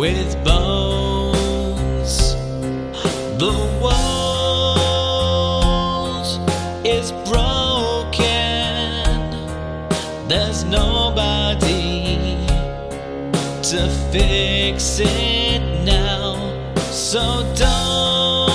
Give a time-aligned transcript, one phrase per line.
[0.00, 2.12] with bones.
[3.36, 4.80] The walls
[6.86, 8.24] is broken.
[10.26, 12.16] There's nobody
[13.70, 16.34] to fix it now.
[16.76, 18.48] So don't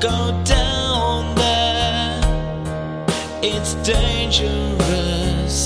[0.00, 2.20] go down there.
[3.42, 5.56] It's dangerous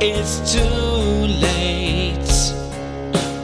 [0.01, 2.33] It's too late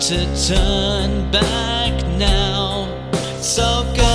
[0.07, 0.19] to
[0.49, 2.89] turn back now.
[3.43, 4.14] So go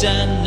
[0.00, 0.37] left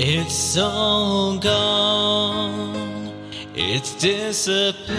[0.00, 3.12] It's all gone,
[3.52, 4.96] it's disappeared,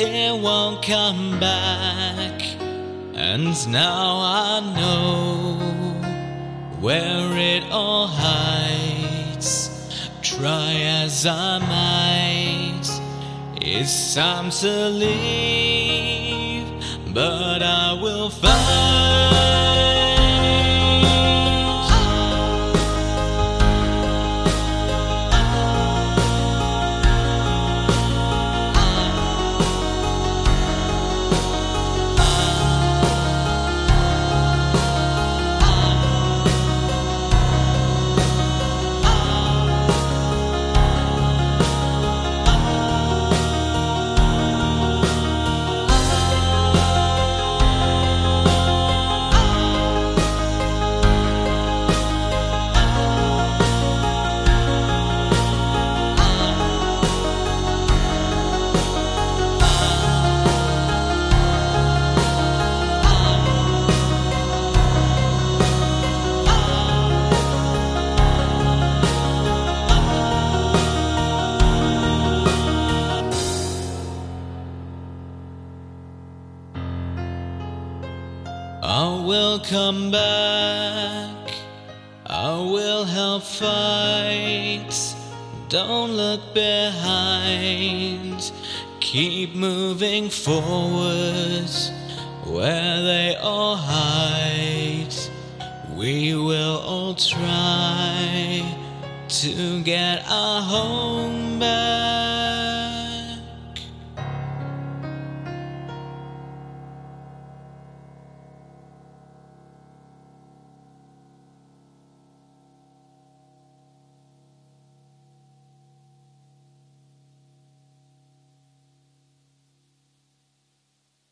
[0.00, 2.42] it won't come back.
[3.14, 5.60] And now I know
[6.80, 9.70] where it all hides.
[10.20, 12.82] Try as I might,
[13.64, 16.66] it's time to leave,
[17.14, 19.07] but I will find.
[79.60, 81.54] Come back.
[82.26, 84.92] I will help fight.
[85.68, 88.52] Don't look behind.
[89.00, 91.70] Keep moving forward
[92.44, 95.14] where they all hide.
[95.96, 98.62] We will all try
[99.28, 102.27] to get our home back.